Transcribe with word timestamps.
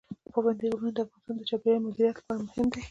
پابندي 0.31 0.67
غرونه 0.71 0.91
د 0.93 0.99
افغانستان 1.05 1.35
د 1.37 1.41
چاپیریال 1.49 1.81
مدیریت 1.85 2.15
لپاره 2.17 2.39
مهم 2.47 2.65
دي. 2.69 2.79